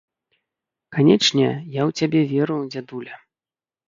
[0.95, 3.15] Канечне, я ў цябе веру, дзядуля!